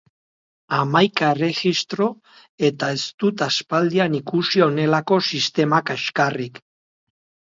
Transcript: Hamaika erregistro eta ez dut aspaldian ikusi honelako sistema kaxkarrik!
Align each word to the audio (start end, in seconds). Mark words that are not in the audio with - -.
Hamaika 0.75 1.27
erregistro 1.35 2.05
eta 2.69 2.89
ez 2.95 3.03
dut 3.23 3.43
aspaldian 3.47 4.17
ikusi 4.21 4.63
honelako 4.69 5.21
sistema 5.27 5.83
kaxkarrik! 5.91 6.61